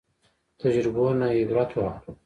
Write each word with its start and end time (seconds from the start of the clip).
تجربو 0.61 1.05
نه 1.19 1.25
عبرت 1.37 1.71
واخلو 1.77 2.13